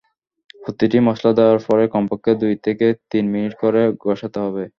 প্রতিটি 0.55 0.97
মসলা 1.07 1.31
দেওয়ার 1.37 1.59
পরে 1.67 1.83
কমপক্ষে 1.93 2.31
দুই 2.41 2.53
থেকে 2.65 2.87
তিন 3.11 3.25
মিনিট 3.33 3.53
করে 3.61 3.81
কষাতে 4.03 4.39
হবে। 4.45 4.63